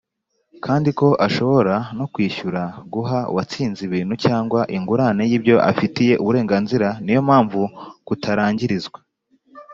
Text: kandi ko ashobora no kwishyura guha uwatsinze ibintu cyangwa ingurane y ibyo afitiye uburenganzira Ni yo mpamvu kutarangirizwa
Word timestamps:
kandi 0.65 0.89
ko 0.99 1.07
ashobora 1.27 1.75
no 1.97 2.05
kwishyura 2.13 2.61
guha 2.93 3.19
uwatsinze 3.31 3.81
ibintu 3.87 4.13
cyangwa 4.25 4.61
ingurane 4.77 5.23
y 5.31 5.35
ibyo 5.37 5.55
afitiye 5.71 6.13
uburenganzira 6.21 6.87
Ni 7.03 7.11
yo 7.15 7.21
mpamvu 7.27 7.61
kutarangirizwa 8.07 8.99